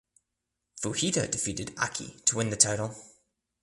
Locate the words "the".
2.49-2.55